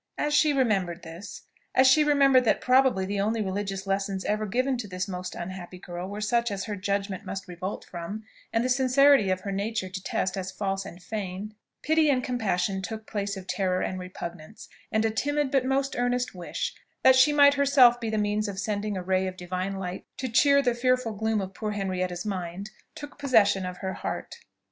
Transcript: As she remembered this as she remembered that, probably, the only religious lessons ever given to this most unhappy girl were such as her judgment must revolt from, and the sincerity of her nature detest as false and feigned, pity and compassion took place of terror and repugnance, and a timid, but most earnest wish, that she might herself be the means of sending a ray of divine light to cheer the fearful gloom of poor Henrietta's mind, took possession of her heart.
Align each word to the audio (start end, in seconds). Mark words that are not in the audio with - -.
As 0.17 0.33
she 0.33 0.51
remembered 0.51 1.03
this 1.03 1.43
as 1.75 1.85
she 1.85 2.03
remembered 2.03 2.43
that, 2.45 2.59
probably, 2.59 3.05
the 3.05 3.19
only 3.21 3.39
religious 3.39 3.85
lessons 3.85 4.25
ever 4.25 4.47
given 4.47 4.75
to 4.77 4.87
this 4.87 5.07
most 5.07 5.35
unhappy 5.35 5.77
girl 5.77 6.09
were 6.09 6.21
such 6.21 6.49
as 6.49 6.63
her 6.63 6.75
judgment 6.75 7.23
must 7.23 7.47
revolt 7.47 7.85
from, 7.85 8.23
and 8.51 8.65
the 8.65 8.69
sincerity 8.69 9.29
of 9.29 9.41
her 9.41 9.51
nature 9.51 9.89
detest 9.89 10.37
as 10.37 10.51
false 10.51 10.85
and 10.85 11.03
feigned, 11.03 11.53
pity 11.83 12.09
and 12.09 12.23
compassion 12.23 12.81
took 12.81 13.05
place 13.05 13.37
of 13.37 13.45
terror 13.45 13.81
and 13.83 13.99
repugnance, 13.99 14.67
and 14.91 15.05
a 15.05 15.11
timid, 15.11 15.51
but 15.51 15.65
most 15.65 15.95
earnest 15.95 16.33
wish, 16.33 16.73
that 17.03 17.15
she 17.15 17.31
might 17.31 17.53
herself 17.53 18.01
be 18.01 18.09
the 18.09 18.17
means 18.17 18.47
of 18.47 18.57
sending 18.57 18.97
a 18.97 19.03
ray 19.03 19.27
of 19.27 19.37
divine 19.37 19.75
light 19.75 20.07
to 20.17 20.27
cheer 20.27 20.63
the 20.63 20.73
fearful 20.73 21.11
gloom 21.13 21.39
of 21.39 21.53
poor 21.53 21.73
Henrietta's 21.73 22.25
mind, 22.25 22.71
took 22.95 23.19
possession 23.19 23.67
of 23.67 23.77
her 23.77 23.93
heart. 23.93 24.39